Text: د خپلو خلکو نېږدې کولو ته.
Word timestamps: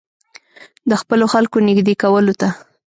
د 0.89 0.91
خپلو 1.01 1.25
خلکو 1.33 1.57
نېږدې 1.67 1.93
کولو 2.01 2.33
ته. 2.39 2.49